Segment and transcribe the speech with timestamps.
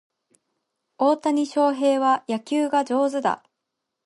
[0.97, 3.43] 大谷翔平は野球が上手だ